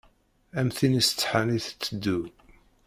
[0.59, 2.19] Am tin isetḥan i tetteddu.